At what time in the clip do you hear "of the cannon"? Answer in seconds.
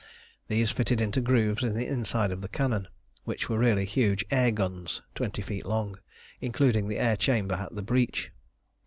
2.31-2.87